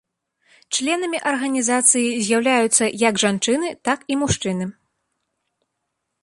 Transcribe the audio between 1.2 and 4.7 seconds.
арганізацыі з'яўляюцца як жанчыны, так і мужчыны.